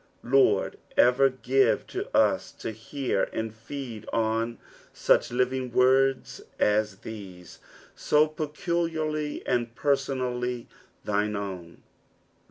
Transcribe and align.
Liord, 0.25 0.77
erer 0.97 1.29
give 1.29 1.85
us 2.11 2.51
to 2.53 2.71
hear 2.71 3.29
and 3.31 3.53
feed 3.53 4.07
on 4.11 4.57
such 4.91 5.29
living 5.29 5.71
words 5.71 6.41
as 6.57 6.97
these, 7.01 7.59
so 7.93 8.25
peculiarly 8.27 9.45
and 9.45 9.75
pentonall; 9.75 10.65
thine 11.05 11.35
own. 11.35 11.83